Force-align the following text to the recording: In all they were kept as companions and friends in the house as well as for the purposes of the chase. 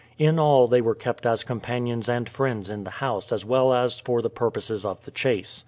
In 0.17 0.39
all 0.39 0.67
they 0.67 0.81
were 0.81 0.95
kept 0.95 1.27
as 1.27 1.43
companions 1.43 2.09
and 2.09 2.27
friends 2.27 2.71
in 2.71 2.85
the 2.85 2.89
house 2.89 3.31
as 3.31 3.45
well 3.45 3.71
as 3.71 3.99
for 3.99 4.23
the 4.23 4.31
purposes 4.31 4.83
of 4.83 5.05
the 5.05 5.11
chase. 5.11 5.59